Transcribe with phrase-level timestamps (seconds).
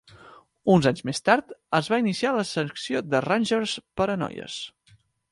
[0.75, 4.57] Uns anys més tard es va iniciar la secció de Rangers per a noies.